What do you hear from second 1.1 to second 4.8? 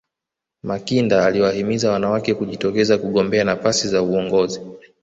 aliwahimiza wanawake kujitokeza kugombea nafasi za uongozi